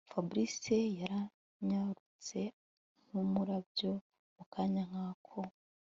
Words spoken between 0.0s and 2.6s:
Fabric yaranyarutse